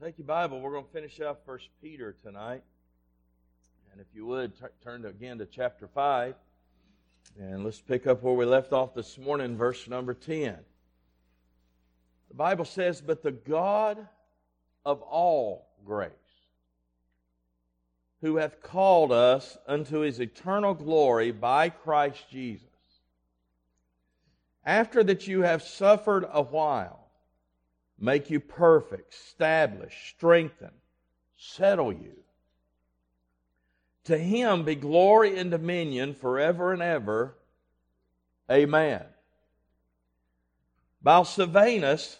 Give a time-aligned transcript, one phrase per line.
[0.00, 0.60] Take your Bible.
[0.60, 2.62] We're going to finish up First Peter tonight.
[3.90, 6.36] And if you would, t- turn to, again to chapter 5.
[7.40, 10.56] And let's pick up where we left off this morning, verse number 10.
[12.28, 14.06] The Bible says, But the God
[14.86, 16.12] of all grace,
[18.20, 22.68] who hath called us unto his eternal glory by Christ Jesus,
[24.64, 27.07] after that you have suffered a while,
[27.98, 30.70] make you perfect, establish, strengthen,
[31.36, 32.14] settle you.
[34.04, 37.36] To him be glory and dominion forever and ever.
[38.50, 39.04] Amen.
[41.02, 42.18] By Silvanus,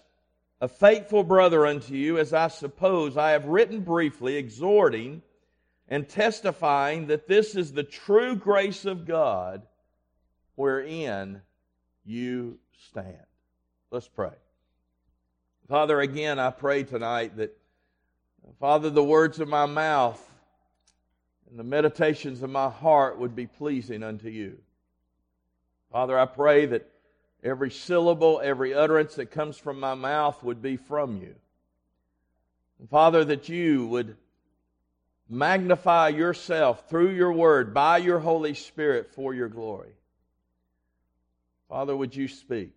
[0.60, 5.22] a faithful brother unto you, as I suppose, I have written briefly, exhorting
[5.88, 9.62] and testifying that this is the true grace of God
[10.56, 11.40] wherein
[12.04, 12.58] you
[12.90, 13.16] stand.
[13.90, 14.32] Let's pray.
[15.68, 17.54] Father, again, I pray tonight that,
[18.58, 20.24] Father, the words of my mouth
[21.50, 24.58] and the meditations of my heart would be pleasing unto you.
[25.92, 26.88] Father, I pray that
[27.44, 31.34] every syllable, every utterance that comes from my mouth would be from you.
[32.78, 34.16] And Father, that you would
[35.28, 39.92] magnify yourself through your word by your Holy Spirit for your glory.
[41.68, 42.72] Father, would you speak?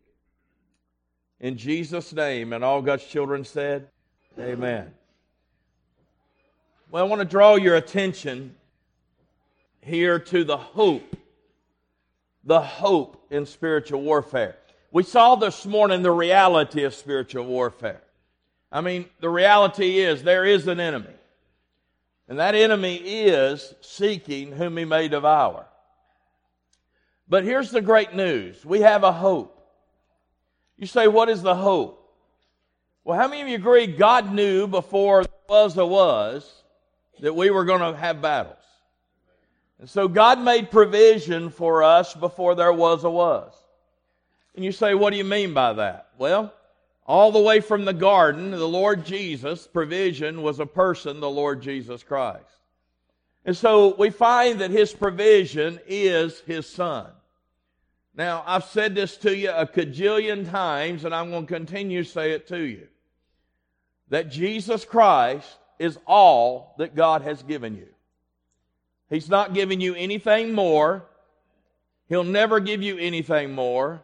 [1.42, 3.88] In Jesus' name, and all God's children said,
[4.40, 4.94] Amen.
[6.92, 8.56] Well, I want to draw your attention
[9.82, 11.16] here to the hope,
[12.44, 14.56] the hope in spiritual warfare.
[14.92, 18.04] We saw this morning the reality of spiritual warfare.
[18.72, 21.16] I mean, the reality is there is an enemy.
[22.30, 25.66] And that enemy is seeking whom he may devour.
[27.28, 29.61] But here's the great news we have a hope.
[30.82, 32.12] You say, what is the hope?
[33.04, 36.52] Well, how many of you agree God knew before there was a was
[37.20, 38.56] that we were going to have battles?
[39.80, 43.54] And so God made provision for us before there was a was.
[44.56, 46.10] And you say, what do you mean by that?
[46.18, 46.52] Well,
[47.06, 51.62] all the way from the garden, the Lord Jesus, provision was a person, the Lord
[51.62, 52.44] Jesus Christ.
[53.46, 57.12] And so we find that his provision is his son.
[58.14, 62.10] Now, I've said this to you a cajillion times, and I'm going to continue to
[62.10, 62.88] say it to you
[64.10, 65.48] that Jesus Christ
[65.80, 67.88] is all that God has given you.
[69.10, 71.06] He's not giving you anything more.
[72.08, 74.04] He'll never give you anything more,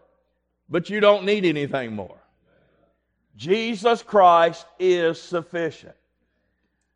[0.70, 2.18] but you don't need anything more.
[3.36, 5.96] Jesus Christ is sufficient.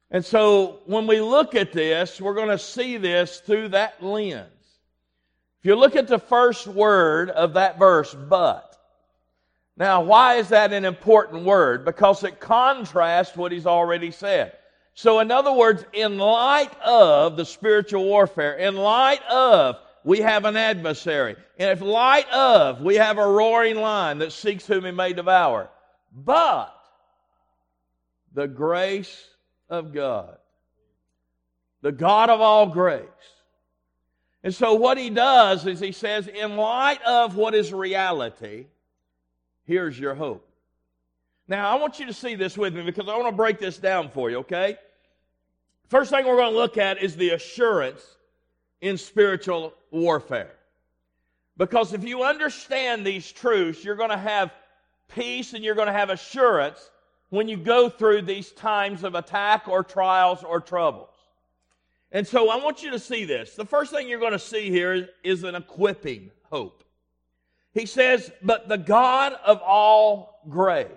[0.10, 4.48] And so when we look at this, we're going to see this through that lens.
[5.62, 8.76] If you look at the first word of that verse, but.
[9.78, 11.86] Now, why is that an important word?
[11.86, 14.54] Because it contrasts what he's already said.
[14.96, 20.46] So, in other words, in light of the spiritual warfare, in light of we have
[20.46, 24.92] an adversary, and if light of we have a roaring lion that seeks whom he
[24.92, 25.70] may devour,
[26.12, 26.76] but
[28.34, 29.28] the grace
[29.70, 30.38] of God,
[31.84, 33.06] the God of all grace,
[34.44, 38.66] and so what he does is he says, in light of what is reality,
[39.66, 40.48] here's your hope.
[41.48, 43.78] Now, I want you to see this with me because I want to break this
[43.78, 44.78] down for you, okay?
[45.90, 48.02] First thing we're going to look at is the assurance
[48.80, 50.56] in spiritual warfare.
[51.58, 54.52] Because if you understand these truths, you're going to have
[55.10, 56.90] peace and you're going to have assurance
[57.30, 61.10] when you go through these times of attack or trials or troubles.
[62.12, 63.56] And so I want you to see this.
[63.56, 66.84] The first thing you're going to see here is an equipping hope.
[67.74, 70.88] He says, but the God of all grace.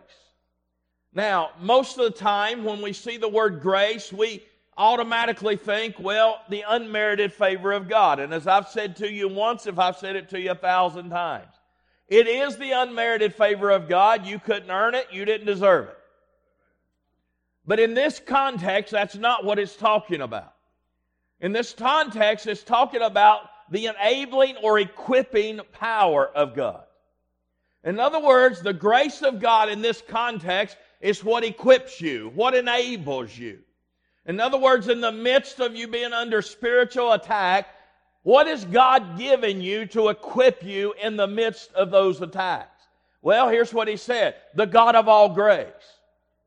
[1.12, 4.42] Now, most of the time when we see the word grace, we
[4.76, 8.18] automatically think, well, the unmerited favor of God.
[8.18, 11.10] And as I've said to you once, if I've said it to you a thousand
[11.10, 11.52] times,
[12.08, 14.26] it is the unmerited favor of God.
[14.26, 15.98] You couldn't earn it, you didn't deserve it.
[17.64, 20.53] But in this context, that's not what it's talking about.
[21.44, 26.84] In this context, it's talking about the enabling or equipping power of God.
[27.84, 32.54] In other words, the grace of God in this context is what equips you, what
[32.54, 33.58] enables you.
[34.24, 37.68] In other words, in the midst of you being under spiritual attack,
[38.22, 42.86] what is God giving you to equip you in the midst of those attacks?
[43.20, 45.66] Well, here's what he said the God of all grace.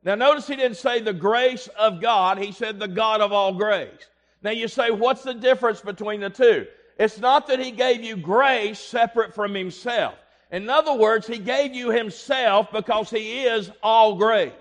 [0.02, 3.54] Now, notice he didn't say the grace of God, he said the God of all
[3.54, 4.08] grace.
[4.42, 6.66] Now you say, what's the difference between the two?
[6.98, 10.14] It's not that he gave you grace separate from himself.
[10.50, 14.52] In other words, he gave you himself because he is all grace.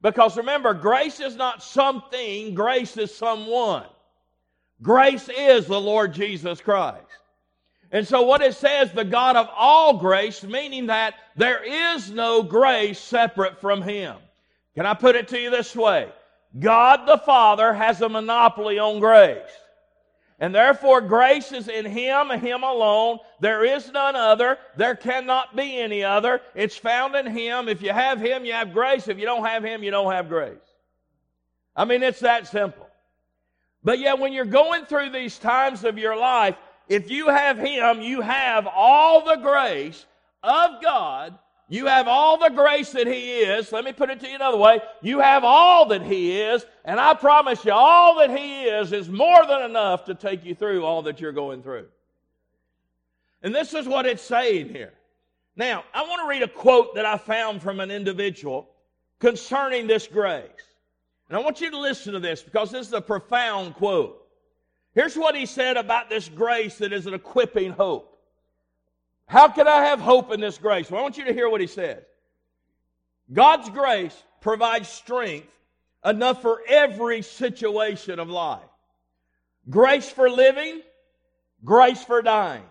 [0.00, 3.86] Because remember, grace is not something, grace is someone.
[4.82, 7.06] Grace is the Lord Jesus Christ.
[7.90, 11.62] And so what it says, the God of all grace, meaning that there
[11.94, 14.16] is no grace separate from Him.
[14.74, 16.10] Can I put it to you this way?
[16.58, 19.40] God the Father has a monopoly on grace.
[20.40, 23.18] And therefore, grace is in Him and Him alone.
[23.40, 24.58] There is none other.
[24.76, 26.40] There cannot be any other.
[26.54, 27.68] It's found in Him.
[27.68, 29.08] If you have Him, you have grace.
[29.08, 30.58] If you don't have Him, you don't have grace.
[31.76, 32.88] I mean, it's that simple.
[33.82, 36.56] But yet, when you're going through these times of your life,
[36.88, 40.04] if you have Him, you have all the grace
[40.42, 41.38] of God.
[41.68, 43.72] You have all the grace that He is.
[43.72, 44.80] Let me put it to you another way.
[45.00, 49.08] You have all that He is, and I promise you, all that He is is
[49.08, 51.86] more than enough to take you through all that you're going through.
[53.42, 54.92] And this is what it's saying here.
[55.56, 58.68] Now, I want to read a quote that I found from an individual
[59.20, 60.48] concerning this grace.
[61.28, 64.20] And I want you to listen to this because this is a profound quote.
[64.94, 68.13] Here's what he said about this grace that is an equipping hope.
[69.26, 70.90] How can I have hope in this grace?
[70.90, 72.02] Well, I want you to hear what he says.
[73.32, 75.48] God's grace provides strength
[76.04, 78.60] enough for every situation of life.
[79.70, 80.82] Grace for living,
[81.64, 82.64] grace for dying.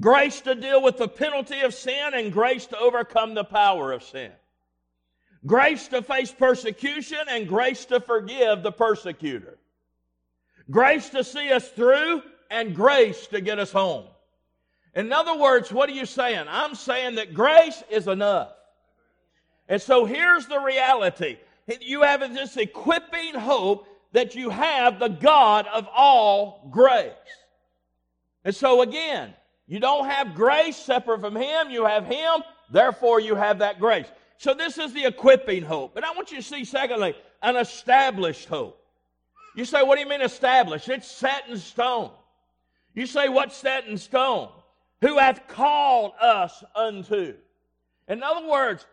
[0.00, 4.02] Grace to deal with the penalty of sin and grace to overcome the power of
[4.02, 4.32] sin.
[5.44, 9.58] Grace to face persecution and grace to forgive the persecutor.
[10.70, 14.06] Grace to see us through and grace to get us home.
[14.94, 16.46] In other words, what are you saying?
[16.48, 18.52] I'm saying that grace is enough.
[19.68, 21.38] And so here's the reality.
[21.80, 27.12] You have this equipping hope that you have the God of all grace.
[28.44, 29.32] And so again,
[29.66, 34.06] you don't have grace separate from Him, you have Him, therefore you have that grace.
[34.36, 35.94] So this is the equipping hope.
[35.94, 38.78] But I want you to see, secondly, an established hope.
[39.54, 40.88] You say, what do you mean established?
[40.88, 42.10] It's set in stone.
[42.94, 44.50] You say, what's set in stone?
[45.02, 47.34] Who hath called us unto.
[48.08, 48.86] In other words,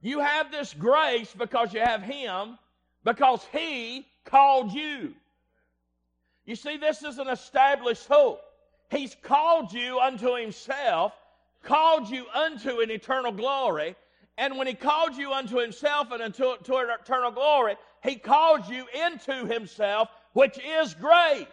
[0.00, 2.58] you have this grace because you have Him,
[3.02, 5.14] because He called you.
[6.44, 8.40] You see, this is an established hope.
[8.90, 11.14] He's called you unto Himself,
[11.62, 13.96] called you unto an eternal glory,
[14.36, 19.46] and when He called you unto Himself and unto, eternal glory, he calls you into
[19.46, 21.46] Himself, which is grace.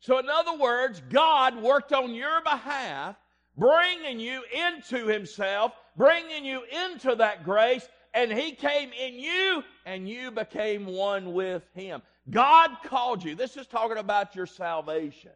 [0.00, 3.16] So, in other words, God worked on your behalf,
[3.56, 10.08] bringing you into Himself, bringing you into that grace, and He came in you, and
[10.08, 12.02] you became one with Him.
[12.30, 13.34] God called you.
[13.34, 15.32] This is talking about your salvation.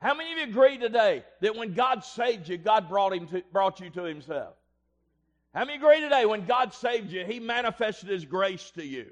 [0.00, 3.42] How many of you agree today that when God saved you, God brought, him to,
[3.52, 4.54] brought you to Himself?
[5.54, 9.10] How many agree today when God saved you, He manifested His grace to you?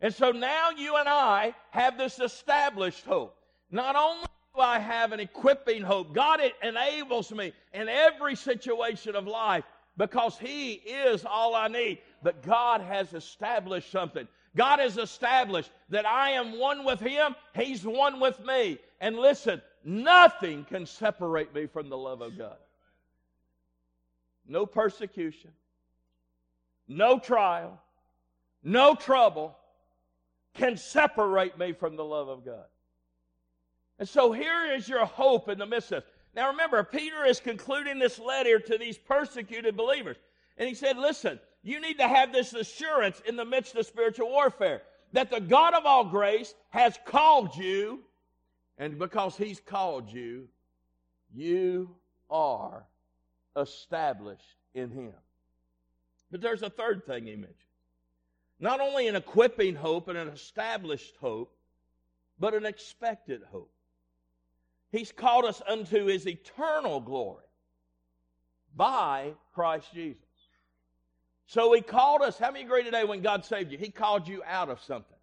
[0.00, 3.36] And so now you and I have this established hope.
[3.70, 9.14] Not only do I have an equipping hope, God it enables me in every situation
[9.14, 9.64] of life
[9.96, 11.98] because He is all I need.
[12.22, 14.26] But God has established something.
[14.56, 18.78] God has established that I am one with Him, He's one with me.
[19.00, 22.56] And listen, nothing can separate me from the love of God.
[24.48, 25.50] No persecution,
[26.88, 27.78] no trial,
[28.64, 29.56] no trouble
[30.54, 32.64] can separate me from the love of God.
[33.98, 36.04] And so here is your hope in the midst of.
[36.34, 40.16] Now remember, Peter is concluding this letter to these persecuted believers.
[40.56, 44.28] And he said, Listen, you need to have this assurance in the midst of spiritual
[44.28, 48.00] warfare that the God of all grace has called you,
[48.78, 50.48] and because he's called you,
[51.34, 51.96] you
[52.30, 52.84] are
[53.56, 55.12] established in him.
[56.30, 57.56] But there's a third thing he mentioned.
[58.60, 61.52] Not only an equipping hope and an established hope,
[62.38, 63.72] but an expected hope.
[64.92, 67.44] He's called us unto his eternal glory
[68.76, 70.22] by Christ Jesus.
[71.46, 72.38] So he called us.
[72.38, 73.78] How many agree today when God saved you?
[73.78, 75.16] He called you out of something.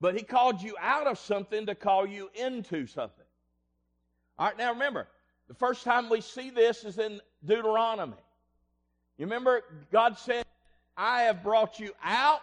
[0.00, 3.24] But he called you out of something to call you into something.
[4.38, 5.08] All right, now remember,
[5.48, 8.16] the first time we see this is in Deuteronomy.
[9.16, 10.44] You remember God said,
[10.96, 12.40] I have brought you out,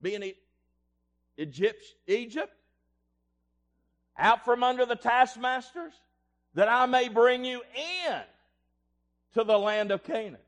[0.00, 0.32] being
[1.36, 2.52] Egypt, Egypt,
[4.18, 5.92] out from under the taskmasters,
[6.54, 7.60] that I may bring you
[8.08, 8.20] in
[9.34, 10.38] to the land of Canaan.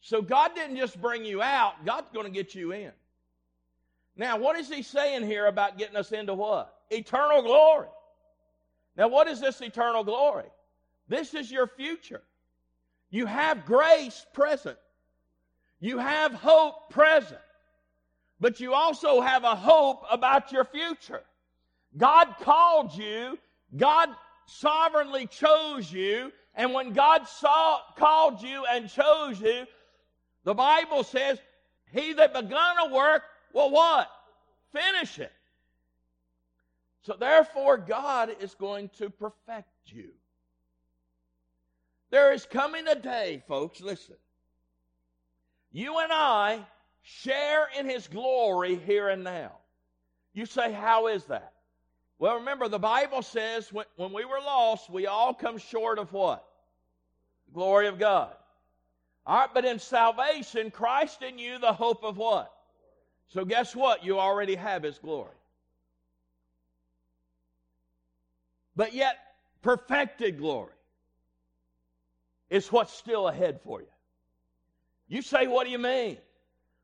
[0.00, 2.90] So God didn't just bring you out, God's going to get you in.
[4.16, 6.74] Now, what is he saying here about getting us into what?
[6.90, 7.88] Eternal glory.
[8.96, 10.46] Now, what is this eternal glory?
[11.08, 12.22] This is your future.
[13.10, 14.78] You have grace present.
[15.84, 17.42] You have hope present,
[18.40, 21.20] but you also have a hope about your future.
[21.94, 23.38] God called you,
[23.76, 24.08] God
[24.46, 29.66] sovereignly chose you, and when God saw, called you and chose you,
[30.44, 31.38] the Bible says,
[31.92, 34.10] He that begun a work will what?
[34.72, 35.32] Finish it.
[37.02, 40.12] So therefore, God is going to perfect you.
[42.08, 44.16] There is coming a day, folks, listen.
[45.74, 46.64] You and I
[47.02, 49.50] share in His glory here and now.
[50.32, 51.52] You say, How is that?
[52.20, 56.12] Well, remember, the Bible says when, when we were lost, we all come short of
[56.12, 56.46] what?
[57.48, 58.32] The glory of God.
[59.26, 62.52] All right, but in salvation, Christ in you, the hope of what?
[63.26, 64.04] So, guess what?
[64.04, 65.34] You already have His glory.
[68.76, 69.16] But yet,
[69.60, 70.70] perfected glory
[72.48, 73.88] is what's still ahead for you.
[75.08, 76.18] You say, what do you mean?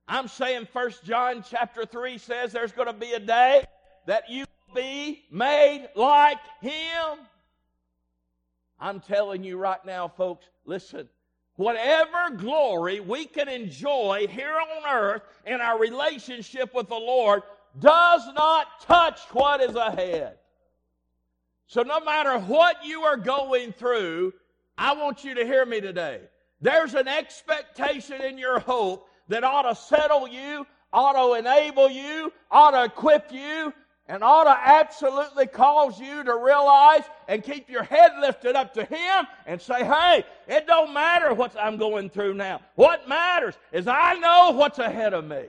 [0.07, 3.65] I'm saying First John chapter 3 says there's going to be a day
[4.07, 7.19] that you be made like him.
[8.79, 11.09] I'm telling you right now, folks, listen.
[11.57, 17.43] Whatever glory we can enjoy here on earth in our relationship with the Lord
[17.79, 20.39] does not touch what is ahead.
[21.67, 24.33] So, no matter what you are going through,
[24.77, 26.21] I want you to hear me today.
[26.61, 32.33] There's an expectation in your hope that ought to settle you, ought to enable you,
[32.51, 33.73] ought to equip you,
[34.07, 38.85] and ought to absolutely cause you to realize and keep your head lifted up to
[38.85, 42.61] Him and say, hey, it don't matter what I'm going through now.
[42.75, 45.45] What matters is I know what's ahead of me.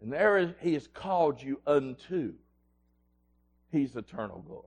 [0.00, 2.32] And there is, He has called you unto
[3.70, 4.66] His eternal glory.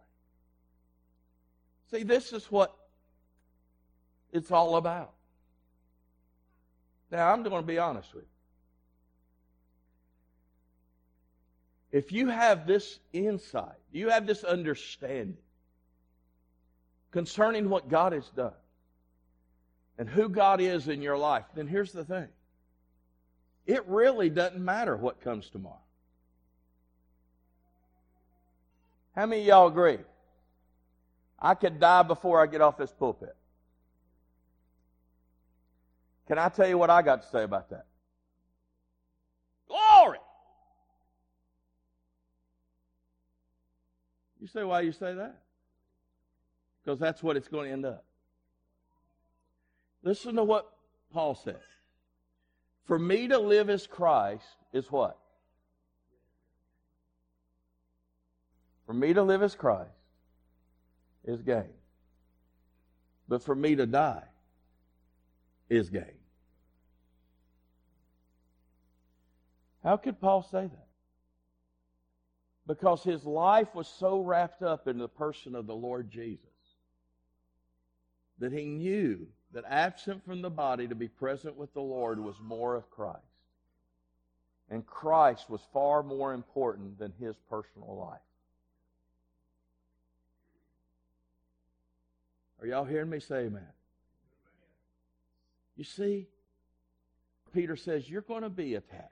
[1.91, 2.75] See, this is what
[4.35, 5.13] it's all about.
[7.11, 8.29] Now, I'm going to be honest with you.
[11.95, 15.37] if you have this insight, you have this understanding
[17.11, 18.51] concerning what God has done
[19.97, 22.27] and who God is in your life, then here's the thing.
[23.65, 25.79] It really doesn't matter what comes tomorrow.
[29.15, 29.99] How many of y'all agree?
[31.39, 33.37] I could die before I get off this pulpit.
[36.27, 37.85] Can I tell you what I got to say about that?
[39.67, 40.19] Glory!
[44.41, 45.41] You say, why you say that?
[46.83, 48.03] Because that's what it's going to end up.
[50.03, 50.71] Listen to what
[51.11, 51.55] Paul says.
[52.85, 55.17] For me to live as Christ is what?
[58.85, 59.89] For me to live as Christ
[61.23, 61.73] is gain.
[63.27, 64.23] But for me to die
[65.69, 66.19] is gain.
[69.83, 70.85] How could Paul say that?
[72.67, 76.39] because his life was so wrapped up in the person of the Lord Jesus
[78.39, 82.35] that he knew that absent from the body to be present with the Lord was
[82.41, 83.21] more of Christ.
[84.69, 88.19] And Christ was far more important than his personal life.
[92.59, 93.67] Are y'all hearing me say amen?
[95.75, 96.27] You see,
[97.53, 99.11] Peter says you're going to be attacked.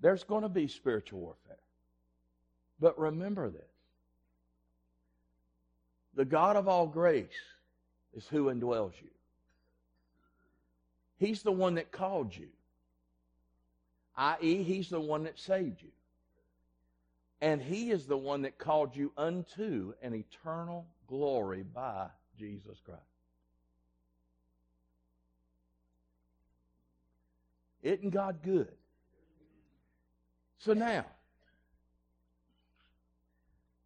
[0.00, 1.56] There's going to be spiritual warfare.
[2.80, 3.62] But remember this
[6.14, 7.28] the God of all grace
[8.14, 9.08] is who indwells you.
[11.18, 12.48] He's the one that called you,
[14.16, 15.90] i.e., He's the one that saved you.
[17.40, 22.08] And He is the one that called you unto an eternal glory by
[22.38, 23.13] Jesus Christ.
[27.84, 28.72] Isn't God good?
[30.58, 31.04] So now,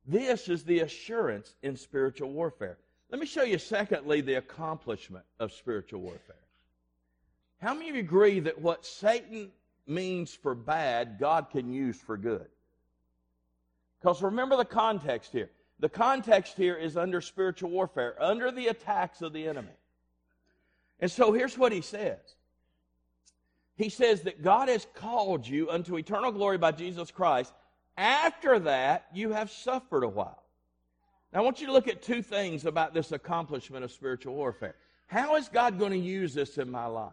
[0.06, 2.78] this is the assurance in spiritual warfare.
[3.10, 6.36] Let me show you, secondly, the accomplishment of spiritual warfare.
[7.60, 9.50] How many of you agree that what Satan
[9.86, 12.46] means for bad, God can use for good?
[14.00, 15.50] Because remember the context here.
[15.80, 19.68] The context here is under spiritual warfare, under the attacks of the enemy.
[21.00, 22.18] And so here's what he says
[23.78, 27.54] He says that God has called you unto eternal glory by Jesus Christ
[27.98, 30.44] after that, you have suffered a while.
[31.32, 34.76] Now, I want you to look at two things about this accomplishment of spiritual warfare.
[35.08, 37.12] How is God going to use this in my life?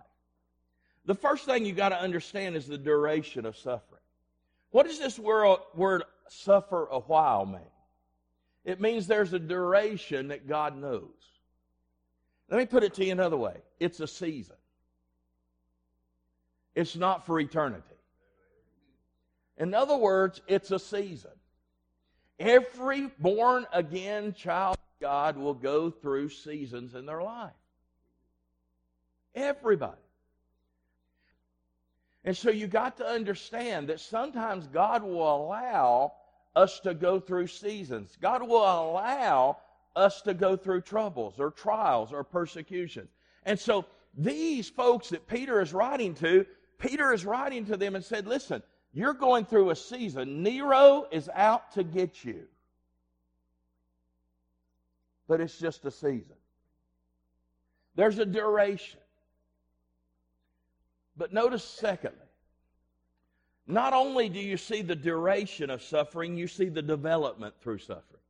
[1.06, 4.02] The first thing you got to understand is the duration of suffering.
[4.70, 7.62] What does this word, word suffer a while mean?
[8.64, 11.10] It means there's a duration that God knows.
[12.50, 14.56] Let me put it to you another way it's a season,
[16.76, 17.84] it's not for eternity.
[19.58, 21.32] In other words, it's a season.
[22.38, 27.54] Every born again child of God will go through seasons in their life.
[29.34, 30.02] Everybody.
[32.26, 36.14] And so you got to understand that sometimes God will allow
[36.56, 38.18] us to go through seasons.
[38.20, 39.58] God will allow
[39.96, 43.10] us to go through troubles or trials or persecutions.
[43.46, 43.86] And so
[44.18, 46.46] these folks that Peter is writing to,
[46.78, 48.62] Peter is writing to them and said, listen,
[48.94, 50.44] you're going through a season.
[50.44, 52.44] Nero is out to get you.
[55.28, 56.36] But it's just a season.
[57.96, 59.00] There's a duration.
[61.18, 62.20] But notice, secondly,
[63.68, 68.22] not only do you see the duration of suffering, you see the development through suffering.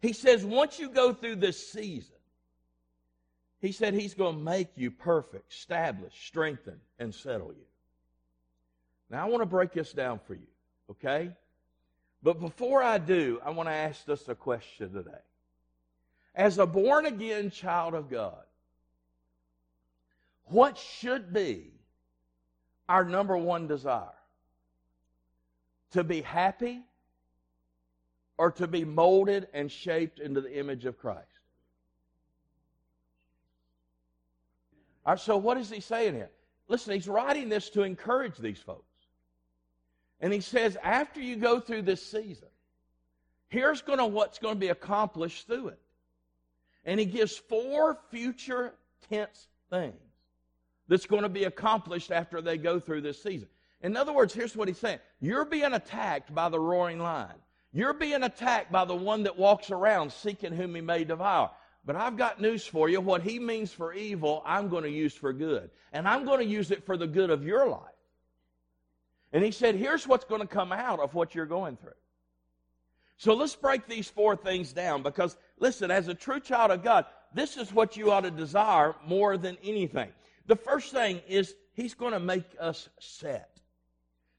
[0.00, 2.13] He says, once you go through this season,
[3.64, 7.64] he said he's going to make you perfect, establish, strengthen, and settle you.
[9.08, 10.46] Now, I want to break this down for you,
[10.90, 11.30] okay?
[12.22, 15.10] But before I do, I want to ask us a question today.
[16.34, 18.44] As a born again child of God,
[20.44, 21.72] what should be
[22.86, 24.08] our number one desire?
[25.92, 26.82] To be happy
[28.36, 31.33] or to be molded and shaped into the image of Christ?
[35.16, 36.30] So what is he saying here?
[36.68, 38.82] Listen, he's writing this to encourage these folks.
[40.20, 42.48] And he says, after you go through this season,
[43.48, 45.80] here's going to what's going to be accomplished through it.
[46.86, 48.74] And he gives four future
[49.10, 49.94] tense things
[50.88, 53.48] that's going to be accomplished after they go through this season.
[53.82, 57.36] In other words, here's what he's saying You're being attacked by the roaring lion.
[57.72, 61.50] You're being attacked by the one that walks around seeking whom he may devour.
[61.86, 63.00] But I've got news for you.
[63.00, 65.70] What he means for evil, I'm going to use for good.
[65.92, 67.80] And I'm going to use it for the good of your life.
[69.32, 71.90] And he said, here's what's going to come out of what you're going through.
[73.16, 77.04] So let's break these four things down because, listen, as a true child of God,
[77.34, 80.10] this is what you ought to desire more than anything.
[80.46, 83.50] The first thing is he's going to make us set.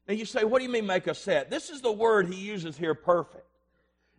[0.08, 1.50] Now you say, what do you mean make us set?
[1.50, 3.46] This is the word he uses here, perfect.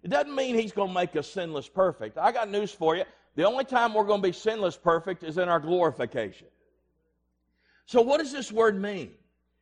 [0.03, 2.17] It doesn't mean he's going to make us sinless perfect.
[2.17, 3.03] I got news for you.
[3.37, 6.47] The only time we're going to be sinless perfect is in our glorification.
[7.85, 9.11] So what does this word mean?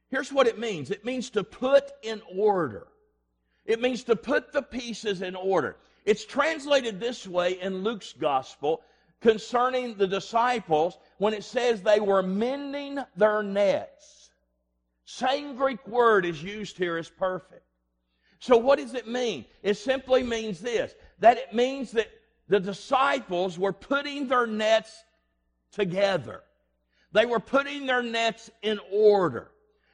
[0.09, 0.91] Here's what it means.
[0.91, 2.87] It means to put in order.
[3.65, 5.75] It means to put the pieces in order.
[6.05, 8.81] It's translated this way in Luke's gospel
[9.19, 14.29] concerning the disciples when it says they were mending their nets.
[15.03, 17.63] Same Greek word is used here as perfect.
[18.39, 19.43] So what does it mean?
[19.63, 22.07] It simply means this, that it means that
[22.47, 25.03] the disciples were putting their nets
[25.71, 26.43] together.
[27.11, 29.51] They were putting their nets in order.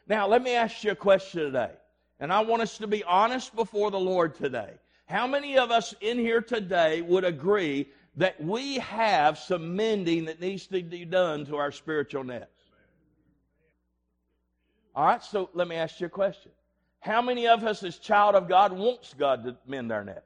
[0.08, 1.72] Now, let me ask you a question today.
[2.20, 4.74] And I want us to be honest before the Lord today.
[5.06, 7.88] How many of us in here today would agree
[8.18, 12.48] that we have some mending that needs to be done to our spiritual nets.
[14.96, 16.52] All right, so let me ask you a question.
[17.00, 20.26] How many of us as child of God wants God to mend our nets?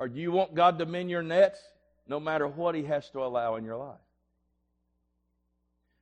[0.00, 1.60] Or do you want God to mend your nets
[2.08, 4.00] no matter what he has to allow in your life?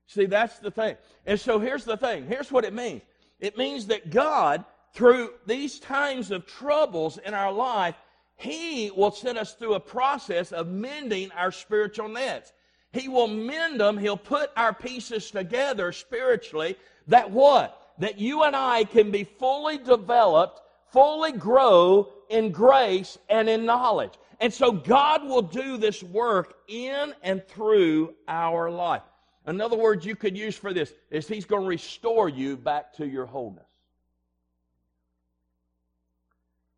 [0.07, 0.97] See, that's the thing.
[1.27, 2.27] And so here's the thing.
[2.27, 3.03] Here's what it means.
[3.41, 7.97] It means that God, through these times of troubles in our life,
[8.37, 12.53] he will send us through a process of mending our spiritual nets.
[12.93, 13.99] He will mend them.
[13.99, 16.77] He'll put our pieces together spiritually
[17.09, 17.77] that what?
[17.99, 20.61] That you and I can be fully developed,
[20.93, 24.13] fully grow in grace and in knowledge.
[24.41, 29.03] And so God will do this work in and through our life.
[29.47, 33.07] Another word you could use for this is He's going to restore you back to
[33.07, 33.65] your wholeness.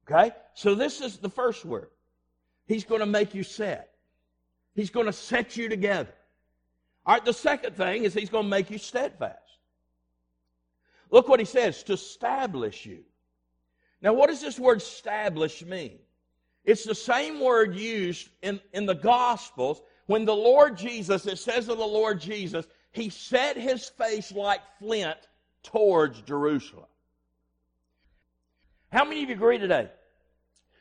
[0.08, 0.34] Okay?
[0.54, 1.90] So this is the first word.
[2.66, 3.94] He's going to make you set.
[4.74, 6.14] He's going to set you together.
[7.04, 9.38] All right, the second thing is he's going to make you steadfast.
[11.10, 13.04] Look what he says to establish you.
[14.02, 15.98] Now, what does this word establish mean?
[16.64, 21.68] It's the same word used in, in the Gospels when the Lord Jesus, it says
[21.68, 25.18] of the Lord Jesus, he set his face like flint
[25.62, 26.86] towards Jerusalem.
[28.90, 29.88] How many of you agree today?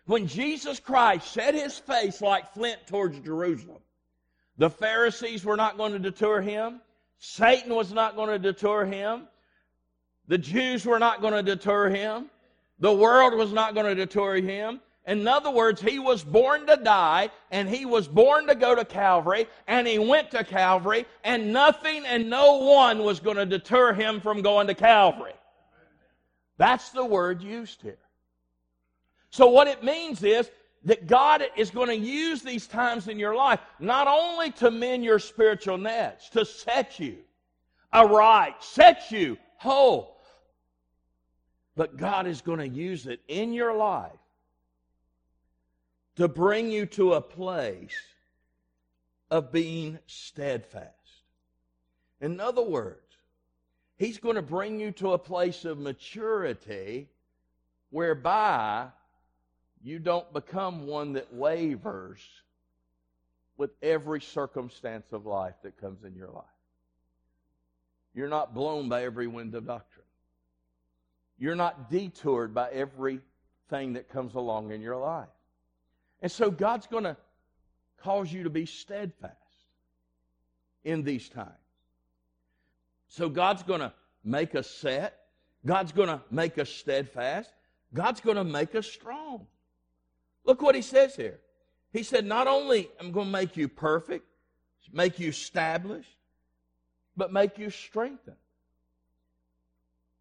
[0.05, 3.77] When Jesus Christ set his face like flint towards Jerusalem,
[4.57, 6.81] the Pharisees were not going to deter him.
[7.19, 9.27] Satan was not going to deter him.
[10.27, 12.31] The Jews were not going to deter him.
[12.79, 14.79] The world was not going to deter him.
[15.07, 18.85] In other words, he was born to die and he was born to go to
[18.85, 23.93] Calvary and he went to Calvary and nothing and no one was going to deter
[23.93, 25.33] him from going to Calvary.
[26.57, 27.97] That's the word used here.
[29.31, 30.51] So what it means is
[30.85, 35.03] that God is going to use these times in your life not only to mend
[35.03, 37.17] your spiritual nets, to set you
[37.91, 40.18] aright, set you whole,
[41.79, 44.11] but God is going to use it in your life
[46.17, 47.95] to bring you to a place
[49.31, 50.89] of being steadfast.
[52.19, 52.99] In other words,
[53.95, 57.07] He's going to bring you to a place of maturity
[57.91, 58.87] whereby
[59.81, 62.19] you don't become one that wavers
[63.55, 66.43] with every circumstance of life that comes in your life.
[68.13, 69.98] You're not blown by every wind of doctrine.
[71.39, 75.29] You're not detoured by everything that comes along in your life.
[76.21, 77.15] And so God's going to
[78.03, 79.35] cause you to be steadfast
[80.83, 81.49] in these times.
[83.07, 85.17] So God's going to make us set.
[85.65, 87.51] God's going to make us steadfast.
[87.93, 89.47] God's going to make us strong.
[90.45, 91.39] Look what he says here.
[91.91, 94.25] He said, Not only am I going to make you perfect,
[94.91, 96.17] make you established,
[97.17, 98.37] but make you strengthened.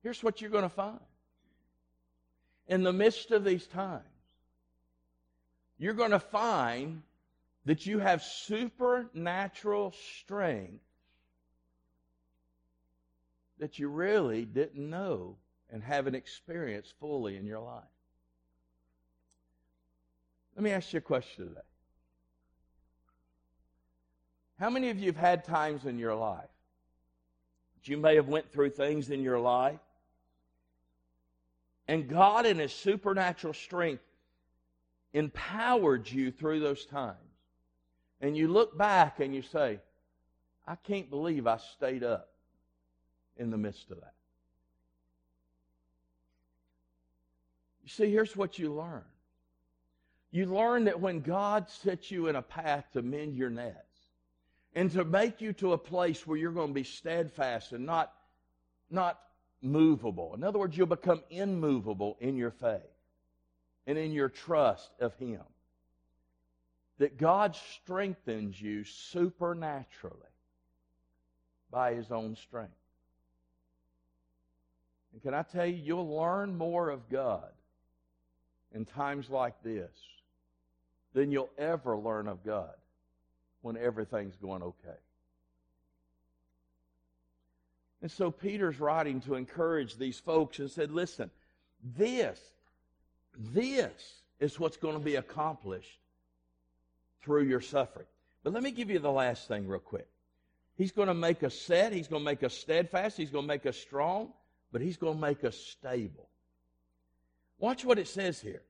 [0.03, 1.01] Here's what you're going to find.
[2.67, 4.05] In the midst of these times,
[5.79, 7.03] you're going to find
[7.65, 10.83] that you have supernatural strength
[13.59, 15.37] that you really didn't know
[15.71, 17.83] and haven't experienced fully in your life.
[20.57, 21.61] Let me ask you a question today.
[24.59, 26.49] How many of you have had times in your life
[27.77, 29.79] that you may have went through things in your life
[31.89, 34.05] and God in his supernatural strength
[35.15, 37.17] empowered you through those times.
[38.21, 39.81] And you look back and you say,
[40.67, 42.29] I can't believe I stayed up
[43.39, 44.13] in the midst of that.
[47.85, 49.05] You see, here's what you learn
[50.31, 53.77] you learn that when God sets you in a path to mend your nets
[54.75, 58.13] and to make you to a place where you're going to be steadfast and not,
[58.91, 59.19] not
[59.63, 60.35] movable.
[60.35, 62.81] In other words, you'll become immovable in your faith
[63.87, 65.43] and in your trust of Him.
[66.99, 70.17] That God strengthens you supernaturally
[71.71, 72.73] by His own strength.
[75.13, 77.51] And can I tell you, you'll learn more of God
[78.75, 79.91] in times like this
[81.15, 82.75] than you'll ever learn of God
[83.63, 84.99] when everything's going okay.
[88.01, 91.31] And so Peter's writing to encourage these folks and said, listen,
[91.97, 92.41] this,
[93.37, 95.99] this is what's going to be accomplished
[97.23, 98.07] through your suffering.
[98.45, 100.07] But let me give you the last thing real quick.
[100.77, 103.49] He's going to make us set, he's going to make us steadfast, he's going to
[103.49, 104.33] make us strong,
[104.71, 106.29] but he's going to make us stable.
[107.59, 108.63] Watch what it says here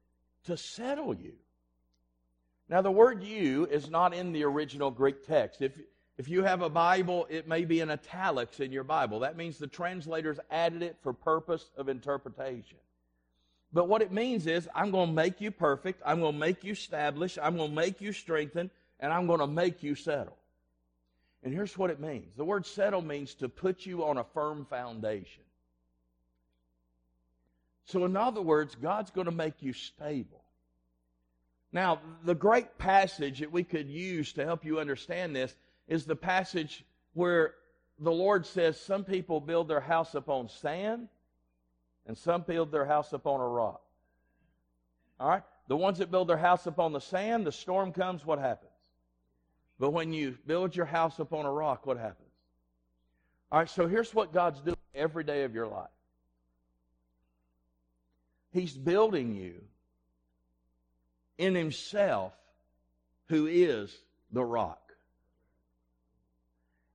[0.44, 1.34] to settle you.
[2.70, 5.60] Now, the word you is not in the original Greek text.
[5.60, 5.72] If,
[6.18, 9.20] if you have a Bible, it may be in italics in your Bible.
[9.20, 12.78] That means the translators added it for purpose of interpretation.
[13.72, 16.64] But what it means is, I'm going to make you perfect, I'm going to make
[16.64, 20.36] you established, I'm going to make you strengthened, and I'm going to make you settle.
[21.44, 24.66] And here's what it means the word settle means to put you on a firm
[24.68, 25.44] foundation.
[27.84, 30.42] So, in other words, God's going to make you stable.
[31.72, 35.54] Now, the great passage that we could use to help you understand this
[35.88, 37.54] is the passage where
[37.98, 41.08] the Lord says some people build their house upon sand
[42.06, 43.82] and some build their house upon a rock.
[45.18, 45.42] All right?
[45.66, 48.72] The ones that build their house upon the sand, the storm comes, what happens?
[49.78, 52.28] But when you build your house upon a rock, what happens?
[53.50, 55.88] All right, so here's what God's doing every day of your life
[58.52, 59.54] He's building you
[61.36, 62.32] in himself
[63.28, 63.96] who is
[64.32, 64.87] the rock.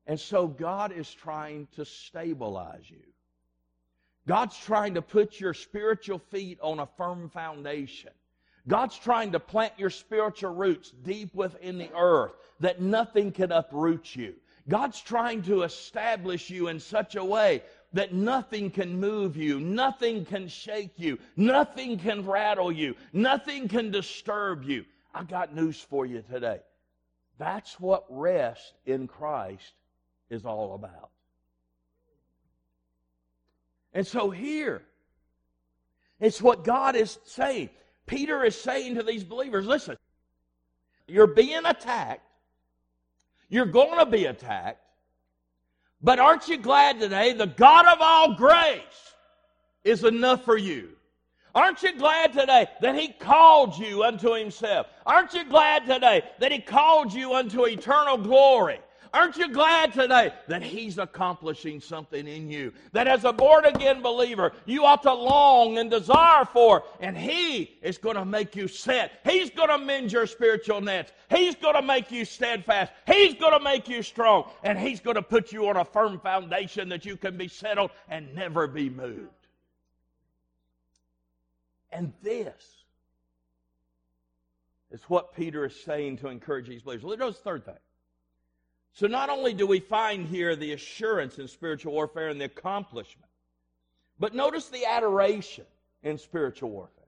[0.05, 3.03] And so God is trying to stabilize you.
[4.27, 8.11] God's trying to put your spiritual feet on a firm foundation.
[8.67, 14.15] God's trying to plant your spiritual roots deep within the earth that nothing can uproot
[14.15, 14.35] you.
[14.69, 20.23] God's trying to establish you in such a way that nothing can move you, nothing
[20.23, 24.85] can shake you, nothing can rattle you, nothing can disturb you.
[25.13, 26.61] I got news for you today.
[27.37, 29.73] That's what rest in Christ
[30.33, 31.09] is all about.
[33.93, 34.81] And so here,
[36.19, 37.69] it's what God is saying.
[38.05, 39.95] Peter is saying to these believers, listen,
[41.07, 42.27] you're being attacked.
[43.49, 44.79] You're going to be attacked.
[46.01, 49.13] But aren't you glad today the God of all grace
[49.83, 50.89] is enough for you?
[51.55, 54.87] Aren't you glad today that He called you unto Himself?
[55.05, 58.79] Aren't you glad today that He called you unto eternal glory?
[59.13, 62.73] Aren't you glad today that He's accomplishing something in you?
[62.93, 67.78] That as a born again believer, you ought to long and desire for, and He
[67.84, 69.19] is going to make you set.
[69.23, 71.12] He's going to mend your spiritual nets.
[71.30, 72.91] He's going to make you steadfast.
[73.06, 74.49] He's going to make you strong.
[74.63, 77.91] And He's going to put you on a firm foundation that you can be settled
[78.10, 79.30] and never be moved.
[81.91, 82.84] And this
[84.89, 87.04] is what Peter is saying to encourage these believers.
[87.19, 87.76] Notice the third thing.
[88.93, 93.29] So not only do we find here the assurance in spiritual warfare and the accomplishment,
[94.19, 95.65] but notice the adoration
[96.03, 97.03] in spiritual warfare.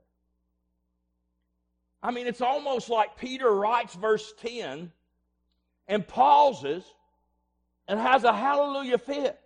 [2.01, 4.91] I mean, it's almost like Peter writes verse 10
[5.87, 6.83] and pauses
[7.87, 9.39] and has a hallelujah fit.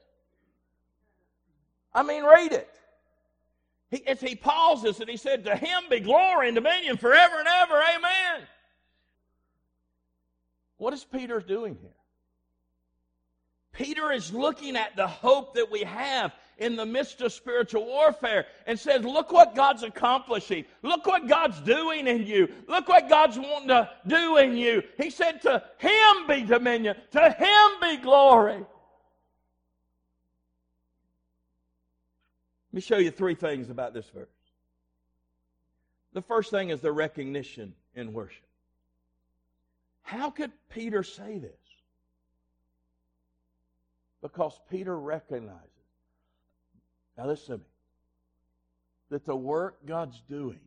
[1.94, 2.74] I mean, read it.
[3.92, 7.76] He, he pauses and he said, To him be glory and dominion forever and ever.
[7.76, 8.48] Amen.
[10.78, 11.92] What is Peter doing here?
[13.80, 18.46] Peter is looking at the hope that we have in the midst of spiritual warfare
[18.68, 20.66] and says, Look what God's accomplishing.
[20.84, 22.50] Look what God's doing in you.
[22.68, 24.84] Look what God's wanting to do in you.
[24.98, 28.58] He said, To him be dominion, to him be glory.
[28.58, 28.66] Let
[32.74, 34.28] me show you three things about this verse.
[36.12, 38.44] The first thing is the recognition in worship.
[40.02, 41.69] How could Peter say this?
[44.22, 45.64] Because Peter recognizes,
[47.18, 47.64] now listen to me,
[49.10, 50.60] that the work God's doing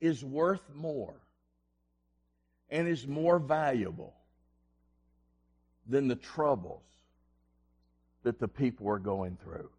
[0.00, 1.14] is worth more
[2.68, 4.14] and is more valuable
[5.86, 6.82] than the troubles
[8.22, 9.70] that the people are going through.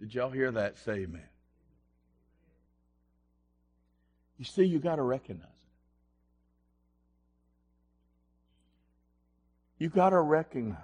[0.00, 0.78] Did y'all hear that?
[0.78, 1.22] Say amen.
[4.38, 5.54] You see, you got to recognize it.
[9.80, 10.76] You got to recognize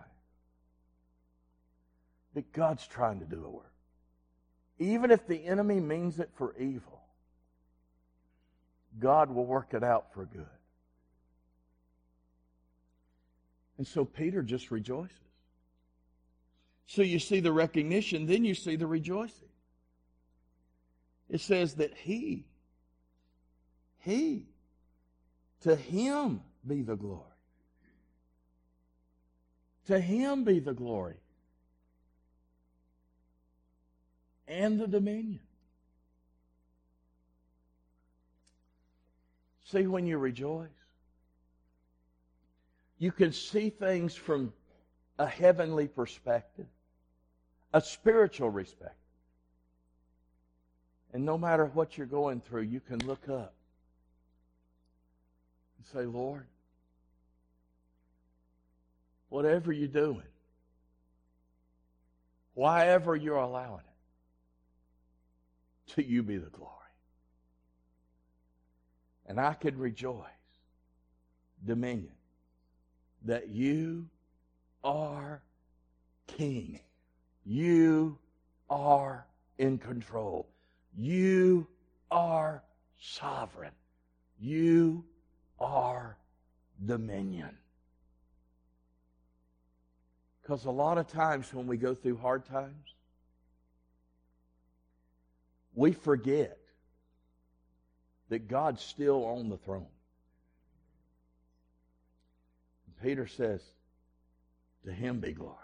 [2.34, 3.72] that God's trying to do a work.
[4.78, 7.02] Even if the enemy means it for evil,
[8.98, 10.46] God will work it out for good.
[13.76, 15.12] And so Peter just rejoices.
[16.86, 19.48] So you see the recognition, then you see the rejoicing.
[21.28, 22.46] It says that he,
[23.98, 24.46] he,
[25.62, 27.35] to him be the glory.
[29.86, 31.16] To him be the glory
[34.48, 35.40] and the dominion.
[39.64, 40.68] See, when you rejoice,
[42.98, 44.52] you can see things from
[45.18, 46.66] a heavenly perspective,
[47.72, 48.92] a spiritual perspective.
[51.12, 53.54] And no matter what you're going through, you can look up
[55.78, 56.46] and say, Lord,
[59.28, 60.22] whatever you're doing,
[62.54, 63.80] why ever you're allowing
[65.88, 66.72] it, to you be the glory.
[69.26, 70.24] And I can rejoice,
[71.64, 72.12] dominion,
[73.24, 74.06] that you
[74.84, 75.42] are
[76.26, 76.80] king.
[77.44, 78.18] You
[78.70, 79.26] are
[79.58, 80.48] in control.
[80.96, 81.66] You
[82.10, 82.62] are
[82.98, 83.72] sovereign.
[84.38, 85.04] You
[85.58, 86.16] are
[86.84, 87.56] dominion.
[90.46, 92.94] Because a lot of times when we go through hard times,
[95.74, 96.56] we forget
[98.28, 99.88] that God's still on the throne.
[103.02, 103.60] Peter says,
[104.84, 105.56] To him be glory.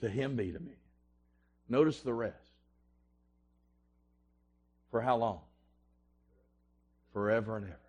[0.00, 0.76] To him be dominion.
[1.68, 2.36] Notice the rest.
[4.92, 5.40] For how long?
[7.12, 7.83] Forever and ever.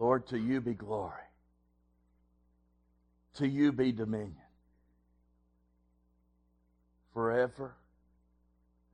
[0.00, 1.12] Lord, to you be glory.
[3.34, 4.34] To you be dominion.
[7.12, 7.74] Forever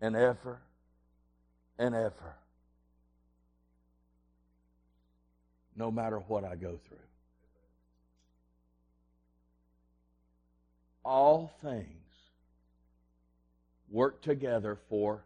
[0.00, 0.60] and ever
[1.78, 2.36] and ever.
[5.76, 6.98] No matter what I go through.
[11.04, 11.86] All things
[13.88, 15.22] work together for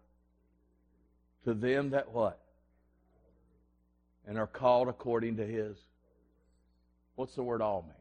[1.45, 2.40] to them that what?
[4.31, 5.77] And are called according to his.
[7.17, 7.93] What's the word all mean?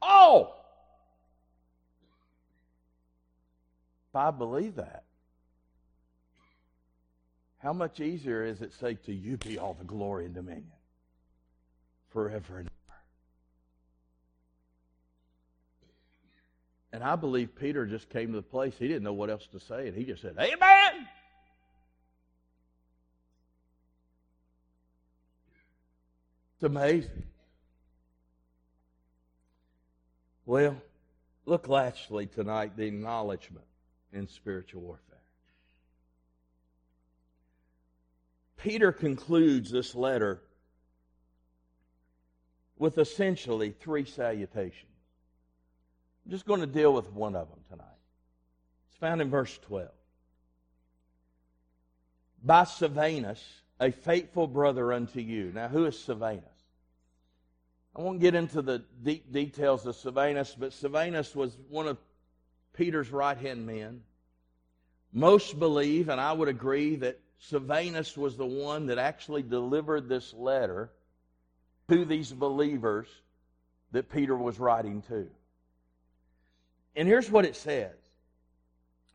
[0.00, 0.54] all.
[4.10, 5.04] If I believe that,
[7.58, 10.72] how much easier is it say to you be all the glory and dominion
[12.12, 12.98] forever and ever?
[16.92, 19.60] And I believe Peter just came to the place he didn't know what else to
[19.60, 21.06] say, and he just said, Amen.
[26.58, 27.22] It's amazing.
[30.44, 30.76] Well,
[31.46, 33.64] look lastly tonight the acknowledgement
[34.12, 35.20] in spiritual warfare.
[38.56, 40.42] Peter concludes this letter
[42.76, 44.90] with essentially three salutations.
[46.26, 47.86] I'm just going to deal with one of them tonight.
[48.88, 49.90] It's found in verse 12.
[52.42, 53.44] By Silvanus,
[53.80, 55.52] a faithful brother unto you.
[55.54, 56.44] Now, who is Silvanus?
[57.94, 61.98] I won't get into the deep details of Silvanus, but Silvanus was one of
[62.72, 64.02] Peter's right hand men.
[65.12, 70.32] Most believe, and I would agree, that Silvanus was the one that actually delivered this
[70.34, 70.90] letter
[71.88, 73.08] to these believers
[73.92, 75.28] that Peter was writing to.
[76.94, 77.94] And here's what it says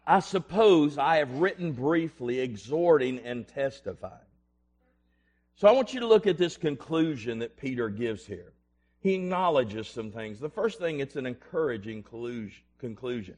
[0.06, 4.19] I suppose I have written briefly, exhorting and testifying.
[5.55, 8.53] So I want you to look at this conclusion that Peter gives here.
[9.01, 10.39] He acknowledges some things.
[10.39, 12.03] The first thing, it's an encouraging
[12.79, 13.35] conclusion.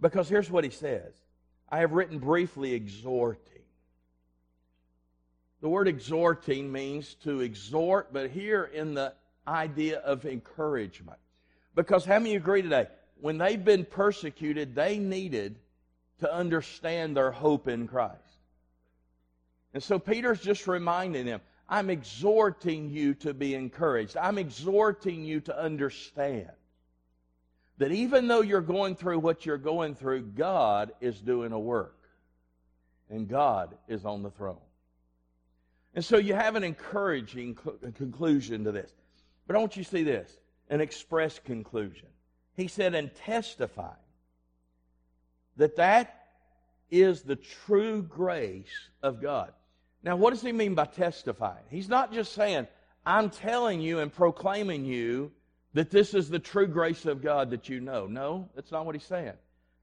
[0.00, 1.12] Because here's what he says
[1.68, 3.44] I have written briefly, exhorting.
[5.60, 9.12] The word exhorting means to exhort, but here in the
[9.46, 11.18] idea of encouragement.
[11.74, 12.86] Because how many agree today?
[13.20, 15.58] When they've been persecuted, they needed
[16.20, 18.16] to understand their hope in Christ.
[19.74, 21.40] And so Peter's just reminding them
[21.70, 24.16] I'm exhorting you to be encouraged.
[24.16, 26.50] I'm exhorting you to understand
[27.78, 31.96] that even though you're going through what you're going through, God is doing a work.
[33.08, 34.58] And God is on the throne.
[35.94, 37.56] And so you have an encouraging
[37.96, 38.90] conclusion to this.
[39.46, 42.08] But I want you to see this an express conclusion.
[42.56, 43.94] He said, and testify
[45.56, 46.28] that that
[46.90, 49.52] is the true grace of God.
[50.02, 51.64] Now, what does he mean by testifying?
[51.68, 52.66] He's not just saying,
[53.04, 55.32] I'm telling you and proclaiming you
[55.74, 58.06] that this is the true grace of God that you know.
[58.06, 59.34] No, that's not what he's saying.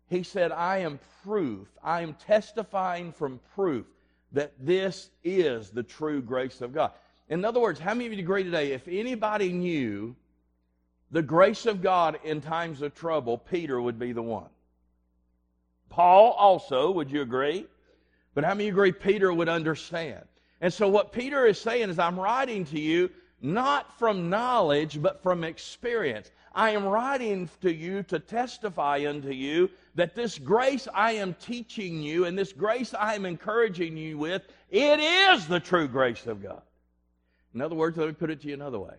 [0.09, 1.67] He said, I am proof.
[1.83, 3.85] I am testifying from proof
[4.31, 6.91] that this is the true grace of God.
[7.29, 8.71] In other words, how many of you agree today?
[8.71, 10.15] If anybody knew
[11.11, 14.49] the grace of God in times of trouble, Peter would be the one.
[15.89, 17.65] Paul also, would you agree?
[18.37, 20.23] But how many agree Peter would understand?
[20.61, 23.09] And so what Peter is saying is, I'm writing to you
[23.41, 26.29] not from knowledge, but from experience.
[26.53, 32.03] I am writing to you to testify unto you that this grace I am teaching
[32.03, 36.43] you and this grace I am encouraging you with, it is the true grace of
[36.43, 36.61] God.
[37.55, 38.97] In other words, let me put it to you another way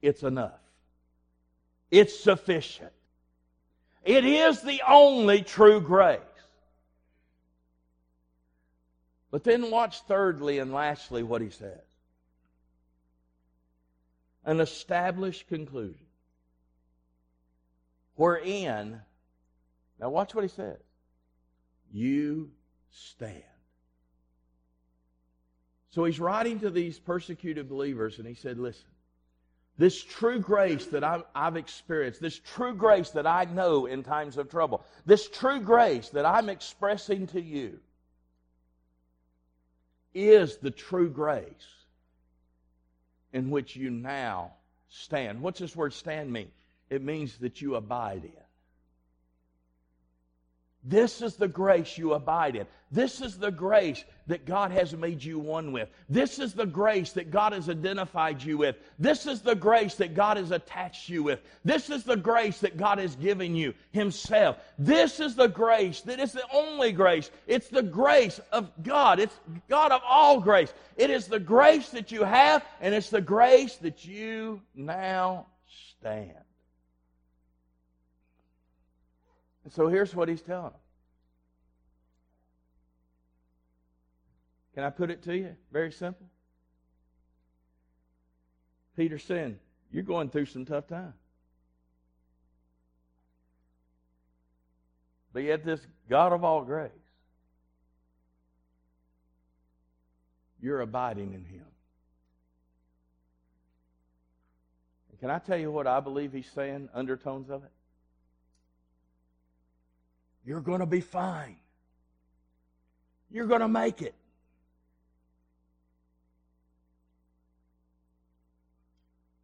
[0.00, 0.60] it's enough,
[1.90, 2.92] it's sufficient.
[4.04, 6.20] It is the only true grace.
[9.30, 11.80] But then watch thirdly and lastly what he says
[14.44, 16.06] an established conclusion.
[18.14, 19.00] Wherein,
[20.00, 20.78] now watch what he says
[21.90, 22.50] you
[22.90, 23.42] stand.
[25.90, 28.88] So he's writing to these persecuted believers, and he said, Listen,
[29.78, 34.36] this true grace that i have experienced, this true grace that I know in times
[34.36, 37.78] of trouble, this true grace that I'm expressing to you,
[40.18, 41.44] is the true grace
[43.32, 44.52] in which you now
[44.88, 45.40] stand.
[45.40, 46.50] What's this word stand mean?
[46.90, 48.47] It means that you abide in.
[50.84, 52.66] This is the grace you abide in.
[52.90, 55.90] This is the grace that God has made you one with.
[56.08, 58.76] This is the grace that God has identified you with.
[58.98, 61.40] This is the grace that God has attached you with.
[61.64, 64.56] This is the grace that God has given you Himself.
[64.78, 67.30] This is the grace that is the only grace.
[67.46, 69.18] It's the grace of God.
[69.18, 70.72] It's God of all grace.
[70.96, 75.46] It is the grace that you have, and it's the grace that you now
[75.98, 76.47] stand.
[79.68, 80.80] And so here's what he's telling them.
[84.72, 85.56] Can I put it to you?
[85.70, 86.26] Very simple.
[88.96, 89.58] Peter saying,
[89.92, 91.12] You're going through some tough times.
[95.34, 96.90] But yet, this God of all grace,
[100.62, 101.66] you're abiding in Him.
[105.20, 107.70] Can I tell you what I believe he's saying, undertones of it?
[110.48, 111.56] You're going to be fine.
[113.30, 114.14] You're going to make it.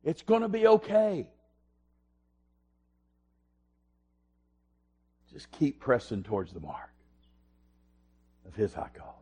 [0.03, 1.29] It's going to be okay.
[5.31, 6.95] Just keep pressing towards the mark
[8.49, 9.13] of His high calling.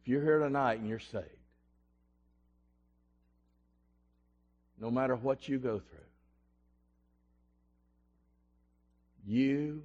[0.00, 1.26] If you're here tonight and you're saved,
[4.80, 5.98] no matter what you go through,
[9.26, 9.82] you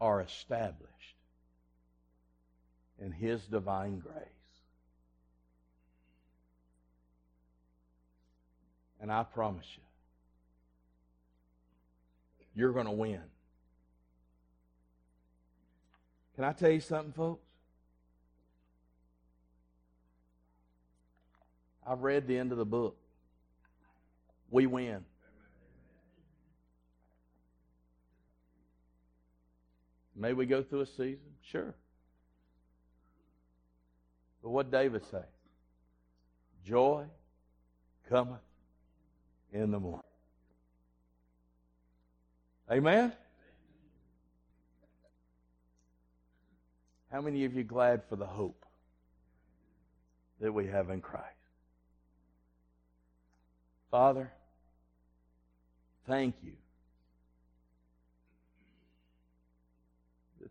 [0.00, 1.16] are established
[2.98, 4.14] in His divine grace.
[9.00, 9.82] And I promise you,
[12.54, 13.20] you're going to win.
[16.34, 17.46] Can I tell you something, folks?
[21.86, 22.96] I've read the end of the book.
[24.50, 25.04] We win.
[30.20, 31.32] May we go through a season?
[31.50, 31.74] Sure.
[34.42, 35.24] But what David say?
[36.62, 37.06] Joy
[38.06, 38.42] cometh
[39.50, 40.02] in the morning.
[42.70, 43.14] Amen?
[47.10, 48.66] How many of you glad for the hope
[50.38, 51.24] that we have in Christ?
[53.90, 54.30] Father,
[56.06, 56.52] thank you.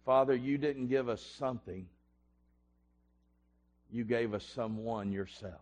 [0.09, 1.85] Father, you didn't give us something
[3.91, 5.61] you gave us someone yourself.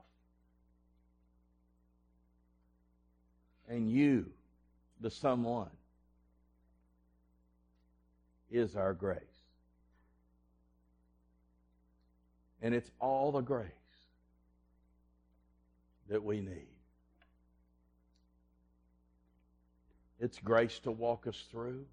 [3.68, 4.28] And you,
[5.02, 5.68] the someone,
[8.50, 9.20] is our grace.
[12.62, 13.68] And it's all the grace
[16.08, 16.70] that we need.
[20.22, 21.84] It's grace to walk us through.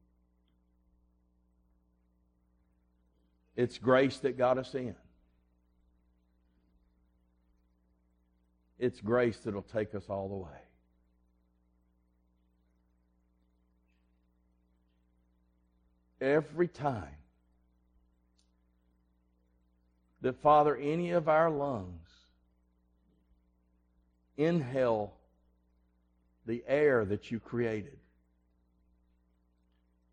[3.57, 4.96] It's grace that got us in.
[8.78, 10.50] It's grace that'll take us all the way.
[16.20, 17.16] Every time
[20.22, 22.09] that, Father, any of our lungs
[24.36, 25.12] inhale
[26.46, 27.98] the air that you created,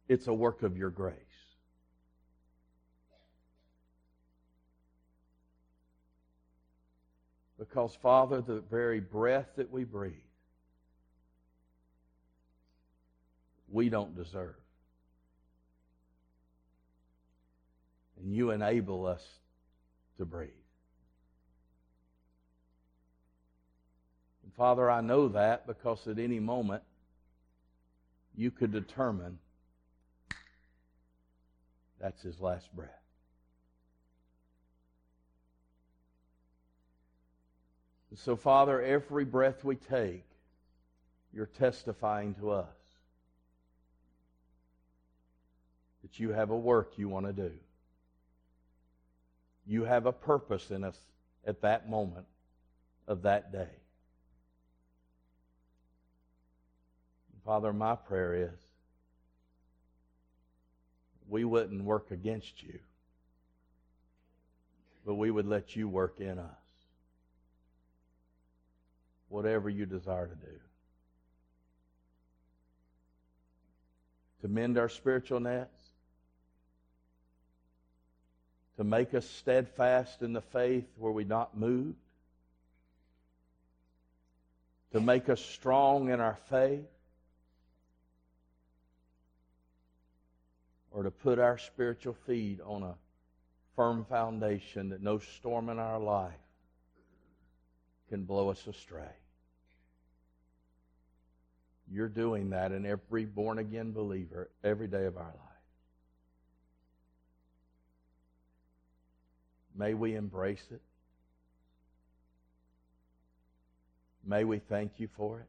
[0.07, 1.15] it's a work of your grace.
[7.71, 10.11] Because, Father, the very breath that we breathe,
[13.71, 14.55] we don't deserve.
[18.21, 19.25] And you enable us
[20.17, 20.49] to breathe.
[24.43, 26.83] And Father, I know that because at any moment
[28.35, 29.39] you could determine
[32.01, 33.00] that's his last breath.
[38.17, 40.25] So, Father, every breath we take,
[41.33, 42.67] you're testifying to us
[46.01, 47.51] that you have a work you want to do.
[49.65, 50.97] You have a purpose in us
[51.45, 52.25] at that moment
[53.07, 53.69] of that day.
[57.45, 58.59] Father, my prayer is
[61.29, 62.79] we wouldn't work against you,
[65.05, 66.70] but we would let you work in us
[69.31, 70.59] whatever you desire to do.
[74.41, 75.79] To mend our spiritual nets,
[78.77, 81.95] to make us steadfast in the faith where we not moved,
[84.91, 86.85] to make us strong in our faith,
[90.91, 92.95] or to put our spiritual feet on a
[93.75, 96.33] firm foundation that no storm in our life
[98.09, 99.20] can blow us astray.
[101.93, 105.35] You're doing that in every born again believer every day of our life.
[109.75, 110.81] May we embrace it.
[114.25, 115.47] May we thank you for it.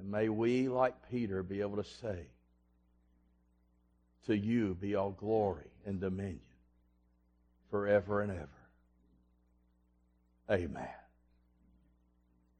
[0.00, 2.26] And may we, like Peter, be able to say,
[4.26, 6.40] To you be all glory and dominion
[7.70, 8.48] forever and ever.
[10.50, 10.88] Amen.